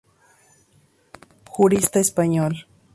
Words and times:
Jurista 1.53 1.99
español. 1.99 2.65